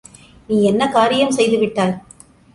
நீ 0.47 0.57
என்ன 0.63 0.83
செய்துவிட்டாய்! 1.31 1.95